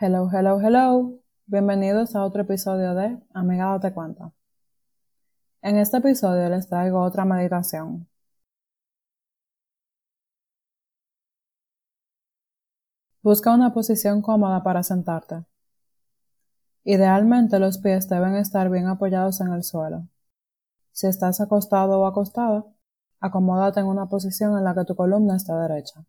[0.00, 1.18] Hello, hello, hello.
[1.46, 4.32] Bienvenidos a otro episodio de Amiga Date Cuenta.
[5.60, 8.06] En este episodio les traigo otra meditación.
[13.22, 15.44] Busca una posición cómoda para sentarte.
[16.84, 20.06] Idealmente los pies deben estar bien apoyados en el suelo.
[20.92, 22.64] Si estás acostado o acostada,
[23.18, 26.04] acomódate en una posición en la que tu columna esté derecha.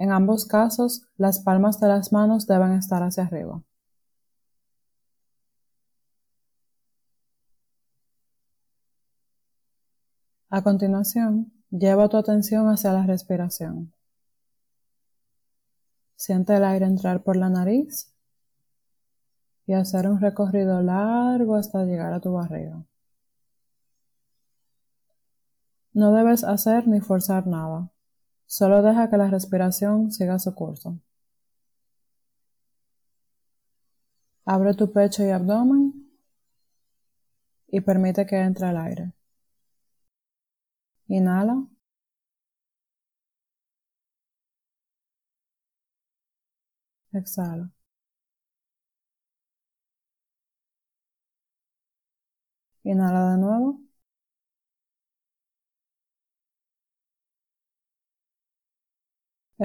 [0.00, 3.62] En ambos casos, las palmas de las manos deben estar hacia arriba.
[10.48, 13.92] A continuación, lleva tu atención hacia la respiración.
[16.16, 18.10] Siente el aire entrar por la nariz
[19.66, 22.86] y hacer un recorrido largo hasta llegar a tu barriga.
[25.92, 27.90] No debes hacer ni forzar nada.
[28.50, 30.98] Solo deja que la respiración siga su curso.
[34.44, 36.10] Abre tu pecho y abdomen
[37.68, 39.12] y permite que entre el aire.
[41.08, 41.56] Inhala.
[47.14, 47.70] Exhala.
[52.84, 53.80] Inhala de nuevo.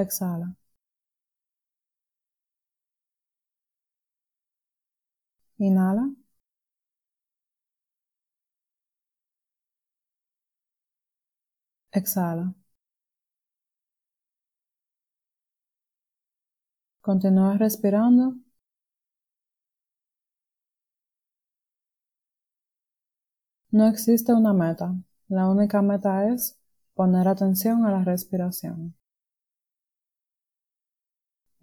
[0.02, 0.56] Exhala.
[5.60, 6.06] Inhala.
[11.92, 12.54] Exhala.
[17.08, 18.36] Continúa respirando.
[23.70, 24.96] No existe una meta.
[25.28, 26.58] La única meta es
[26.96, 28.96] poner atención a la respiración.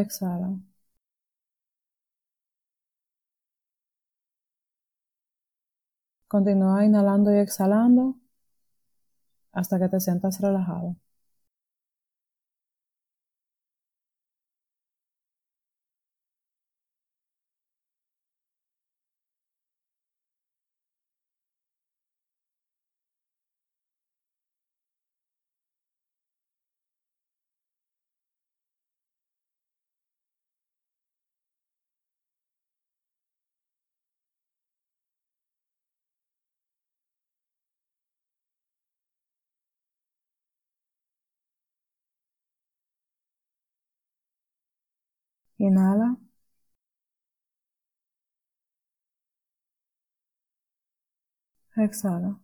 [0.00, 0.50] Exhala.
[6.28, 8.14] Continúa inhalando y exhalando
[9.52, 10.94] hasta que te sientas relajado.
[45.58, 46.16] Inhala.
[51.84, 52.40] Exhala.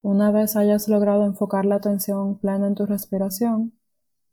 [0.00, 3.74] Una vez hayas logrado enfocar la atención plena en tu respiración,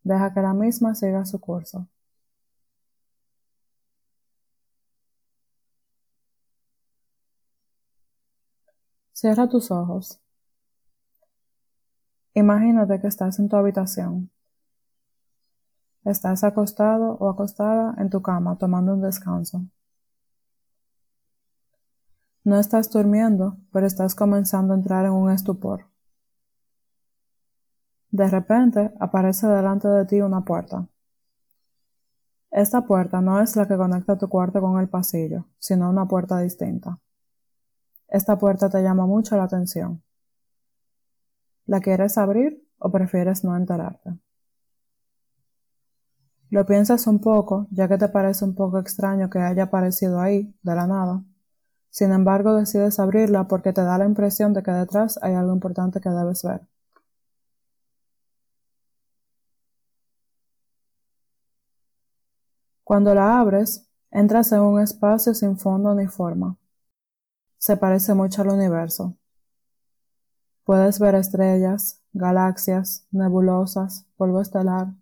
[0.03, 1.88] deja que la misma siga su curso.
[9.12, 10.19] Cierra tus ojos.
[12.36, 14.32] Imagínate que estás en tu habitación.
[16.04, 19.66] Estás acostado o acostada en tu cama tomando un descanso.
[22.44, 25.86] No estás durmiendo, pero estás comenzando a entrar en un estupor.
[28.10, 30.88] De repente aparece delante de ti una puerta.
[32.52, 36.40] Esta puerta no es la que conecta tu cuarto con el pasillo, sino una puerta
[36.40, 37.00] distinta.
[38.08, 40.04] Esta puerta te llama mucho la atención.
[41.65, 44.18] ¿La quieres abrir o prefieres no enterarte?
[46.50, 50.56] Lo piensas un poco, ya que te parece un poco extraño que haya aparecido ahí,
[50.62, 51.24] de la nada.
[51.89, 56.01] Sin embargo, decides abrirla porque te da la impresión de que detrás hay algo importante
[56.01, 56.62] que debes ver.
[62.83, 66.57] Cuando la abres, entras en un espacio sin fondo ni forma.
[67.57, 69.16] Se parece mucho al universo,
[70.63, 74.94] Puedes ver estrellas, galaxias, nebulosas, polvo estelar.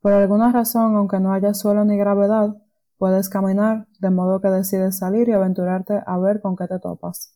[0.00, 2.56] Por alguna razón, aunque no haya suelo ni gravedad,
[2.96, 7.34] puedes caminar, de modo que decides salir y aventurarte a ver con qué te topas.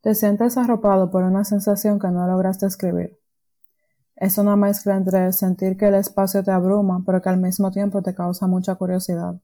[0.00, 3.18] Te sientes arropado por una sensación que no logras describir.
[4.16, 8.02] Es una mezcla entre sentir que el espacio te abruma, pero que al mismo tiempo
[8.02, 9.36] te causa mucha curiosidad.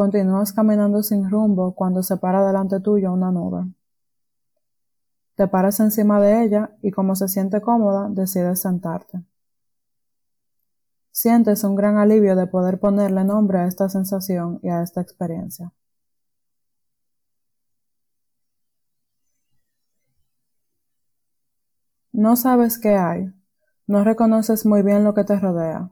[0.00, 3.70] Continúas caminando sin rumbo cuando se para delante tuyo una nube.
[5.34, 9.22] Te paras encima de ella y como se siente cómoda, decides sentarte.
[11.10, 15.70] Sientes un gran alivio de poder ponerle nombre a esta sensación y a esta experiencia.
[22.10, 23.34] No sabes qué hay,
[23.86, 25.90] no reconoces muy bien lo que te rodea,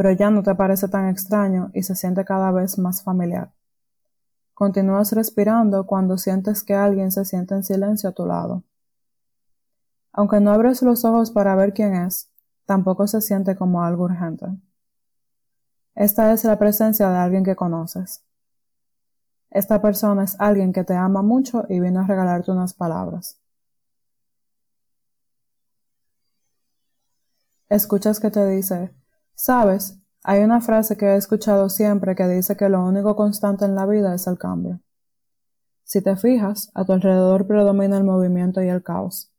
[0.00, 3.52] pero ya no te parece tan extraño y se siente cada vez más familiar.
[4.54, 8.62] Continúas respirando cuando sientes que alguien se siente en silencio a tu lado.
[10.14, 12.30] Aunque no abres los ojos para ver quién es,
[12.64, 14.46] tampoco se siente como algo urgente.
[15.94, 18.24] Esta es la presencia de alguien que conoces.
[19.50, 23.36] Esta persona es alguien que te ama mucho y vino a regalarte unas palabras.
[27.70, 28.90] escuchas que te dice,
[29.40, 33.74] sabes, hay una frase que he escuchado siempre que dice que lo único constante en
[33.74, 34.80] la vida es el cambio.
[35.82, 39.32] Si te fijas, a tu alrededor predomina el movimiento y el caos.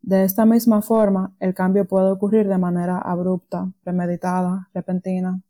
[0.00, 5.42] De esta misma forma, el cambio puede ocurrir de manera abrupta, premeditada, repentina.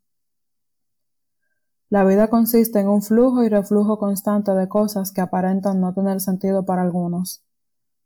[1.90, 6.22] La vida consiste en un flujo y reflujo constante de cosas que aparentan no tener
[6.22, 7.44] sentido para algunos,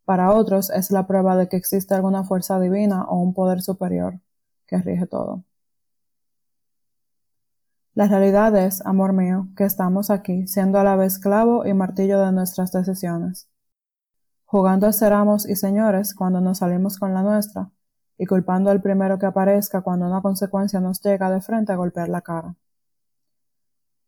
[0.05, 4.21] para otros es la prueba de que existe alguna fuerza divina o un poder superior
[4.67, 5.45] que rige todo.
[7.95, 12.21] La realidad es, amor mío, que estamos aquí, siendo a la vez clavo y martillo
[12.21, 13.49] de nuestras decisiones,
[14.45, 17.71] jugando a ser amos y señores cuando nos salimos con la nuestra,
[18.19, 22.09] y culpando al primero que aparezca cuando una consecuencia nos llega de frente a golpear
[22.09, 22.57] la cara.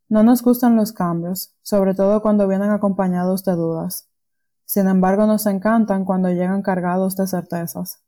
[0.09, 4.09] No nos gustan los cambios, sobre todo cuando vienen acompañados de dudas,
[4.67, 8.03] sin embargo, nos encantan cuando llegan cargados de certezas.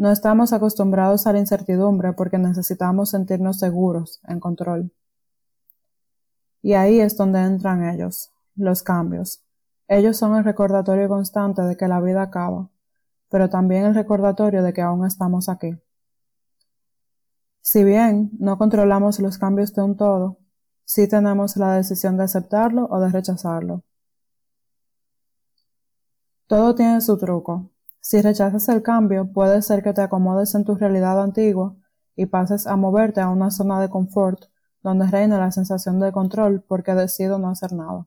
[0.00, 4.94] No estamos acostumbrados a la incertidumbre porque necesitamos sentirnos seguros, en control.
[6.62, 9.44] Y ahí es donde entran ellos, los cambios.
[9.88, 12.70] Ellos son el recordatorio constante de que la vida acaba,
[13.28, 15.78] pero también el recordatorio de que aún estamos aquí.
[17.60, 20.38] Si bien no controlamos los cambios de un todo,
[20.86, 23.84] sí tenemos la decisión de aceptarlo o de rechazarlo.
[26.46, 27.68] Todo tiene su truco.
[28.00, 31.76] Si rechazas el cambio, puede ser que te acomodes en tu realidad antigua
[32.16, 34.44] y pases a moverte a una zona de confort
[34.82, 38.06] donde reina la sensación de control porque decido no hacer nada.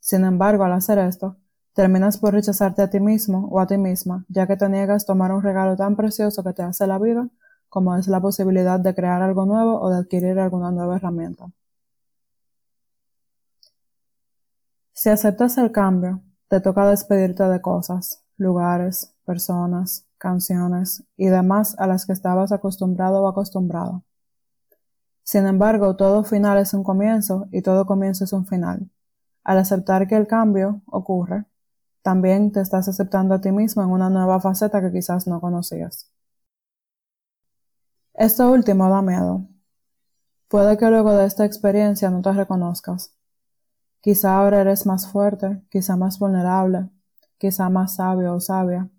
[0.00, 1.36] Sin embargo, al hacer esto,
[1.74, 5.32] terminas por rechazarte a ti mismo o a ti misma, ya que te niegas tomar
[5.32, 7.28] un regalo tan precioso que te hace la vida
[7.70, 11.46] como es la posibilidad de crear algo nuevo o de adquirir alguna nueva herramienta.
[14.92, 21.86] Si aceptas el cambio, te toca despedirte de cosas, lugares, personas, canciones y demás a
[21.86, 24.02] las que estabas acostumbrado o acostumbrada.
[25.22, 28.90] Sin embargo, todo final es un comienzo y todo comienzo es un final.
[29.44, 31.44] Al aceptar que el cambio ocurre,
[32.02, 36.10] también te estás aceptando a ti mismo en una nueva faceta que quizás no conocías.
[38.14, 39.46] Esto último da miedo.
[40.48, 43.14] Puede que luego de esta experiencia no te reconozcas,
[44.02, 46.88] Quizá ahora eres más fuerte, quizá más vulnerable,
[47.40, 48.90] quizá más sabio o sabia.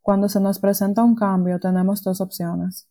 [0.00, 2.88] Cuando se nos presenta un cambio tenemos dos opciones.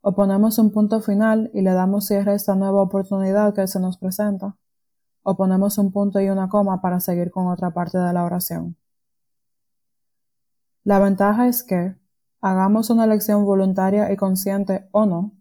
[0.00, 3.78] O ponemos un punto final y le damos cierre a esta nueva oportunidad que se
[3.78, 4.56] nos presenta,
[5.22, 8.76] o ponemos un punto y una coma para seguir con otra parte de la oración.
[10.82, 11.94] La ventaja es que,
[12.40, 15.32] hagamos una elección voluntaria y consciente o no,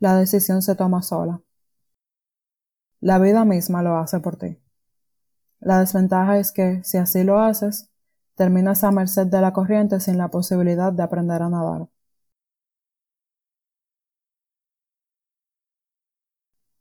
[0.00, 1.40] la decisión se toma sola.
[3.00, 4.63] La vida misma lo hace por ti.
[5.64, 7.88] La desventaja es que, si así lo haces,
[8.34, 11.88] terminas a merced de la corriente sin la posibilidad de aprender a nadar.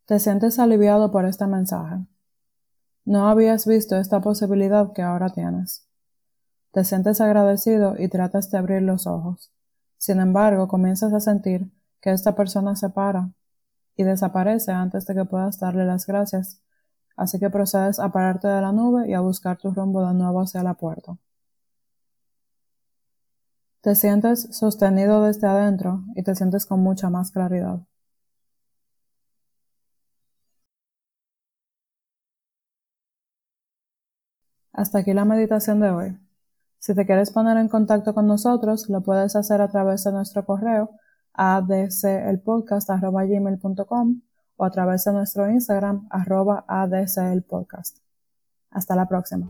[0.05, 2.05] Te sientes aliviado por este mensaje.
[3.05, 5.87] No habías visto esta posibilidad que ahora tienes.
[6.71, 9.49] Te sientes agradecido y tratas de abrir los ojos.
[9.97, 11.71] Sin embargo, comienzas a sentir
[12.01, 13.29] que esta persona se para
[13.95, 16.59] y desaparece antes de que puedas darle las gracias,
[17.15, 20.41] así que procedes a pararte de la nube y a buscar tu rumbo de nuevo
[20.41, 21.17] hacia la puerta.
[23.82, 27.79] Te sientes sostenido desde adentro y te sientes con mucha más claridad.
[34.74, 36.17] Hasta aquí la meditación de hoy.
[36.79, 40.46] Si te quieres poner en contacto con nosotros, lo puedes hacer a través de nuestro
[40.46, 40.91] correo
[41.34, 44.22] adcelpodcast.com
[44.55, 47.98] o a través de nuestro Instagram arroba adcelpodcast.
[48.72, 49.50] Hasta la próxima.